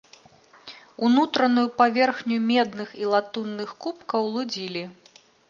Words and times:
Унутраную 1.07 1.65
паверхню 1.81 2.39
медных 2.49 2.89
і 3.03 3.11
латунных 3.13 3.75
кубкаў 3.87 4.23
лудзілі. 4.39 4.83